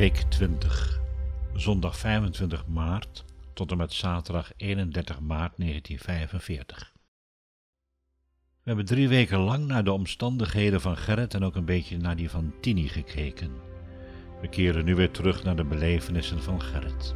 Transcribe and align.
Week 0.00 0.22
20, 0.28 1.00
zondag 1.54 1.98
25 1.98 2.66
maart 2.66 3.24
tot 3.52 3.70
en 3.70 3.76
met 3.76 3.92
zaterdag 3.92 4.52
31 4.56 5.20
maart 5.20 5.52
1945. 5.56 6.92
We 8.34 8.62
hebben 8.62 8.84
drie 8.84 9.08
weken 9.08 9.38
lang 9.38 9.66
naar 9.66 9.84
de 9.84 9.92
omstandigheden 9.92 10.80
van 10.80 10.96
Gerrit 10.96 11.34
en 11.34 11.44
ook 11.44 11.54
een 11.54 11.64
beetje 11.64 11.98
naar 11.98 12.16
die 12.16 12.30
van 12.30 12.52
Tini 12.60 12.88
gekeken. 12.88 13.50
We 14.40 14.48
keren 14.48 14.84
nu 14.84 14.94
weer 14.94 15.10
terug 15.10 15.44
naar 15.44 15.56
de 15.56 15.64
belevenissen 15.64 16.42
van 16.42 16.62
Gerrit. 16.62 17.14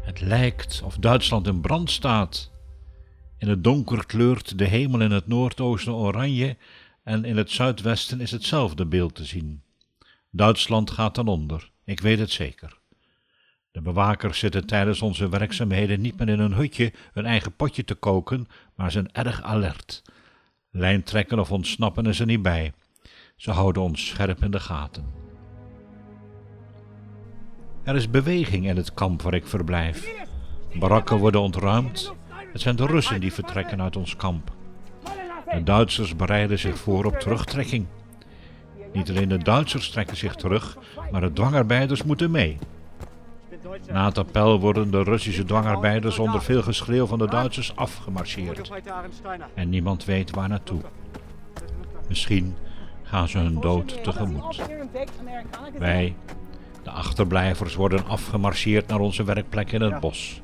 Het 0.00 0.20
lijkt 0.20 0.82
of 0.84 0.96
Duitsland 0.96 1.46
in 1.46 1.60
brand 1.60 1.90
staat. 1.90 2.50
In 3.38 3.48
het 3.48 3.64
donker 3.64 4.06
kleurt 4.06 4.58
de 4.58 4.66
hemel 4.66 5.00
in 5.00 5.10
het 5.10 5.26
noordoosten 5.26 5.94
oranje 5.94 6.56
en 7.02 7.24
in 7.24 7.36
het 7.36 7.50
zuidwesten 7.50 8.20
is 8.20 8.30
hetzelfde 8.30 8.86
beeld 8.86 9.14
te 9.14 9.24
zien. 9.24 9.66
Duitsland 10.30 10.90
gaat 10.90 11.14
dan 11.14 11.28
onder, 11.28 11.70
ik 11.84 12.00
weet 12.00 12.18
het 12.18 12.30
zeker. 12.30 12.78
De 13.70 13.80
bewakers 13.80 14.38
zitten 14.38 14.66
tijdens 14.66 15.02
onze 15.02 15.28
werkzaamheden 15.28 16.00
niet 16.00 16.18
meer 16.18 16.28
in 16.28 16.40
een 16.40 16.54
hutje 16.54 16.92
hun 17.12 17.26
eigen 17.26 17.56
potje 17.56 17.84
te 17.84 17.94
koken, 17.94 18.48
maar 18.74 18.90
zijn 18.90 19.12
erg 19.12 19.42
alert. 19.42 20.02
Lijntrekken 20.70 21.38
of 21.38 21.52
ontsnappen 21.52 22.06
is 22.06 22.20
er 22.20 22.26
niet 22.26 22.42
bij. 22.42 22.72
Ze 23.36 23.50
houden 23.50 23.82
ons 23.82 24.06
scherp 24.06 24.42
in 24.42 24.50
de 24.50 24.60
gaten. 24.60 25.06
Er 27.82 27.96
is 27.96 28.10
beweging 28.10 28.66
in 28.66 28.76
het 28.76 28.94
kamp 28.94 29.22
waar 29.22 29.34
ik 29.34 29.46
verblijf. 29.46 30.26
Barakken 30.78 31.16
worden 31.16 31.40
ontruimd. 31.40 32.12
Het 32.52 32.60
zijn 32.60 32.76
de 32.76 32.86
Russen 32.86 33.20
die 33.20 33.32
vertrekken 33.32 33.82
uit 33.82 33.96
ons 33.96 34.16
kamp. 34.16 34.56
De 35.52 35.62
Duitsers 35.62 36.16
bereiden 36.16 36.58
zich 36.58 36.78
voor 36.78 37.04
op 37.04 37.14
terugtrekking. 37.20 37.86
Niet 38.92 39.10
alleen 39.10 39.28
de 39.28 39.38
Duitsers 39.38 39.90
trekken 39.90 40.16
zich 40.16 40.34
terug, 40.34 40.78
maar 41.10 41.20
de 41.20 41.32
dwangarbeiders 41.32 42.02
moeten 42.02 42.30
mee. 42.30 42.58
Na 43.92 44.04
het 44.04 44.18
appel 44.18 44.60
worden 44.60 44.90
de 44.90 45.02
Russische 45.02 45.44
dwangarbeiders 45.44 46.18
onder 46.18 46.42
veel 46.42 46.62
geschreeuw 46.62 47.06
van 47.06 47.18
de 47.18 47.28
Duitsers 47.28 47.76
afgemarcheerd. 47.76 48.70
En 49.54 49.68
niemand 49.68 50.04
weet 50.04 50.30
waar 50.30 50.48
naartoe. 50.48 50.80
Misschien 52.08 52.56
gaan 53.02 53.28
ze 53.28 53.38
hun 53.38 53.60
dood 53.60 54.04
tegemoet. 54.04 54.62
Wij, 55.78 56.16
de 56.82 56.90
achterblijvers, 56.90 57.74
worden 57.74 58.06
afgemarcheerd 58.06 58.86
naar 58.86 59.00
onze 59.00 59.24
werkplek 59.24 59.72
in 59.72 59.80
het 59.80 60.00
bos. 60.00 60.40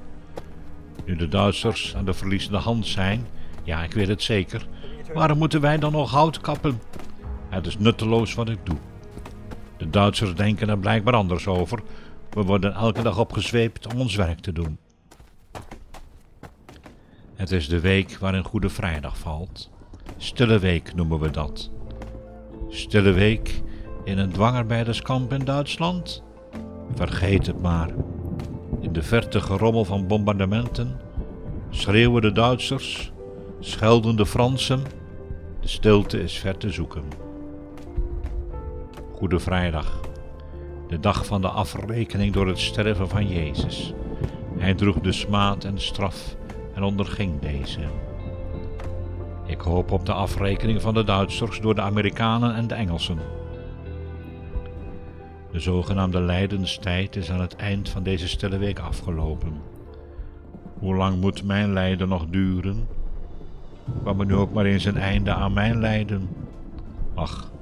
Nu 1.05 1.17
de 1.17 1.29
Duitsers 1.29 1.97
aan 1.97 2.05
de 2.05 2.15
verliezende 2.15 2.59
hand 2.59 2.87
zijn, 2.87 3.27
ja, 3.63 3.83
ik 3.83 3.93
weet 3.93 4.09
het 4.09 4.23
zeker, 4.23 4.67
waarom 5.15 5.39
moeten 5.39 5.61
wij 5.61 5.79
dan 5.79 5.93
nog 5.93 6.11
hout 6.11 6.41
kappen? 6.41 6.81
Het 7.55 7.67
is 7.67 7.79
nutteloos 7.79 8.35
wat 8.35 8.49
ik 8.49 8.59
doe. 8.63 8.77
De 9.77 9.91
Duitsers 9.91 10.35
denken 10.35 10.69
er 10.69 10.79
blijkbaar 10.79 11.15
anders 11.15 11.47
over. 11.47 11.83
We 12.31 12.43
worden 12.43 12.75
elke 12.75 13.03
dag 13.03 13.19
opgezweept 13.19 13.93
om 13.93 14.01
ons 14.01 14.17
werk 14.17 14.41
te 14.41 14.53
doen. 14.53 14.79
Het 17.35 17.51
is 17.51 17.69
de 17.69 17.81
week 17.81 18.17
waarin 18.21 18.45
Goede 18.45 18.69
Vrijdag 18.69 19.19
valt. 19.19 19.71
Stille 20.17 20.59
week 20.59 20.95
noemen 20.95 21.19
we 21.19 21.31
dat. 21.31 21.71
Stille 22.69 23.13
week 23.13 23.63
in 24.05 24.19
een 24.19 24.33
dwangarbeiderskamp 24.33 25.33
in 25.33 25.45
Duitsland? 25.45 26.23
Vergeet 26.95 27.47
het 27.47 27.63
maar. 27.63 27.91
In 28.81 28.93
de 28.93 29.03
verte 29.03 29.41
gerommel 29.41 29.85
van 29.85 30.07
bombardementen 30.07 31.01
schreeuwen 31.71 32.23
de 32.23 32.33
Duitsers, 32.33 33.13
schelden 33.61 34.17
de 34.17 34.27
Fransen. 34.27 34.83
De 35.61 35.69
stilte 35.69 36.23
is 36.23 36.39
ver 36.39 36.57
te 36.57 36.71
zoeken. 36.71 37.24
Goede 39.15 39.41
Vrijdag, 39.41 40.01
de 40.89 41.01
dag 41.01 41.27
van 41.27 41.41
de 41.41 41.49
afrekening 41.49 42.33
door 42.33 42.47
het 42.47 42.59
sterven 42.59 43.09
van 43.09 43.29
Jezus. 43.29 43.93
Hij 44.59 44.75
droeg 44.75 45.01
de 45.01 45.13
smaad 45.13 45.65
en 45.65 45.81
straf 45.81 46.37
en 46.75 46.83
onderging 46.83 47.41
deze. 47.41 47.81
Ik 49.47 49.61
hoop 49.61 49.91
op 49.91 50.07
de 50.07 50.13
afrekening 50.13 50.83
van 50.83 50.95
de 50.95 51.05
Duitsers 51.05 51.61
door 51.61 51.75
de 51.75 51.81
Amerikanen 51.81 52.55
en 52.55 52.67
de 52.67 52.75
Engelsen. 52.75 53.19
De 55.53 55.61
zogenaamde 55.61 56.21
lijdenstijd 56.21 57.17
is 57.17 57.31
aan 57.31 57.41
het 57.41 57.57
eind 57.57 57.89
van 57.89 58.03
deze 58.03 58.29
stille 58.29 58.59
week 58.59 58.79
afgelopen. 58.79 59.61
Hoe 60.79 60.95
lang 60.95 61.21
moet 61.21 61.45
mijn 61.45 61.73
lijden 61.73 62.09
nog 62.09 62.27
duren? 62.27 62.89
Kwam 64.03 64.21
er 64.21 64.27
nu 64.27 64.35
ook 64.35 64.53
maar 64.53 64.65
eens 64.65 64.85
een 64.85 64.99
einde 64.99 65.35
aan 65.35 65.53
mijn 65.53 65.81
lijden? 65.81 66.29
Ach, 67.15 67.53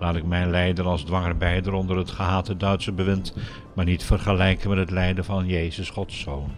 laat 0.00 0.16
ik 0.16 0.24
mijn 0.24 0.50
lijden 0.50 0.86
als 0.86 1.02
dwangarbeider 1.02 1.72
onder 1.72 1.96
het 1.96 2.10
gehate 2.10 2.56
Duitse 2.56 2.92
bewind 2.92 3.34
maar 3.74 3.84
niet 3.84 4.04
vergelijken 4.04 4.68
met 4.68 4.78
het 4.78 4.90
lijden 4.90 5.24
van 5.24 5.46
Jezus, 5.46 5.90
Gods 5.90 6.20
Zoon. 6.20 6.50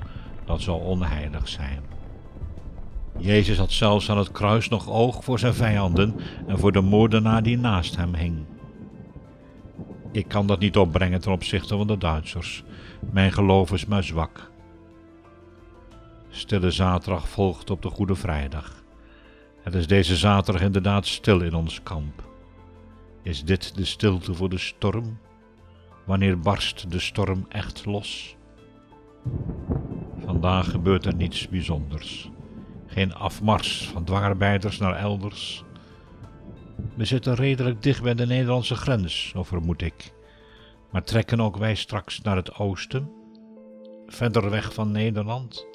Dat 0.45 0.61
zal 0.61 0.79
onheilig 0.79 1.49
zijn. 1.49 1.81
Jezus 3.19 3.59
had 3.59 3.73
zelfs 3.73 4.11
aan 4.11 4.19
het 4.19 4.33
kruis 4.33 4.69
nog 4.69 4.91
oog 4.91 5.25
voor 5.25 5.39
zijn 5.39 5.55
vijanden 5.55 6.15
en 6.47 6.59
voor 6.59 6.73
de 6.73 6.81
moordenaar 6.81 7.43
die 7.43 7.59
naast 7.59 7.97
hem 7.97 8.15
hing. 8.15 8.45
Ik 10.13 10.29
kan 10.29 10.47
dat 10.47 10.59
niet 10.59 10.77
opbrengen 10.77 11.21
ten 11.21 11.33
opzichte 11.33 11.77
van 11.77 11.87
de 11.87 11.99
Duitsers. 11.99 12.65
Mijn 13.11 13.33
geloof 13.33 13.73
is 13.73 13.87
maar 13.87 14.05
zwak. 14.05 14.51
Stille 16.31 16.71
zaterdag 16.71 17.29
volgt 17.29 17.71
op 17.71 17.83
de 17.83 17.89
Goede 17.89 18.15
Vrijdag. 18.15 18.83
Het 19.63 19.75
is 19.75 19.87
deze 19.87 20.17
zaterdag 20.17 20.63
inderdaad 20.63 21.07
stil 21.07 21.41
in 21.41 21.55
ons 21.55 21.83
kamp. 21.83 22.32
Is 23.23 23.45
dit 23.45 23.77
de 23.77 23.85
stilte 23.85 24.35
voor 24.35 24.49
de 24.49 24.59
storm? 24.59 25.19
Wanneer 26.05 26.39
barst 26.39 26.91
de 26.91 26.99
storm 26.99 27.47
echt 27.49 27.87
los? 27.87 28.37
Vandaag 30.25 30.71
gebeurt 30.71 31.07
er 31.07 31.15
niets 31.15 31.49
bijzonders. 31.49 32.31
Geen 32.87 33.15
afmars 33.15 33.89
van 33.93 34.05
dwangarbeiders 34.05 34.79
naar 34.79 34.97
elders. 34.97 35.65
We 36.95 37.05
zitten 37.05 37.35
redelijk 37.35 37.83
dicht 37.83 38.03
bij 38.03 38.15
de 38.15 38.27
Nederlandse 38.27 38.75
grens, 38.75 39.29
zo 39.29 39.43
vermoed 39.43 39.83
ik. 39.83 40.13
Maar 40.91 41.05
trekken 41.05 41.41
ook 41.41 41.57
wij 41.57 41.75
straks 41.75 42.21
naar 42.21 42.37
het 42.37 42.55
oosten, 42.55 43.11
verder 44.07 44.51
weg 44.51 44.75
van 44.75 44.91
Nederland? 44.91 45.67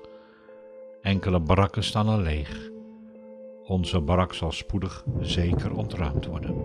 Enkele 1.01 1.39
barakken 1.39 1.83
staan 1.83 2.07
al 2.07 2.19
leeg. 2.19 2.69
Onze 3.63 4.01
barak 4.01 4.33
zal 4.33 4.51
spoedig 4.51 5.03
zeker 5.19 5.75
ontruimd 5.75 6.25
worden. 6.25 6.55